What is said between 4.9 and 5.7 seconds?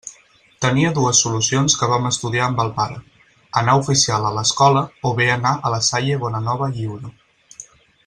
o bé anar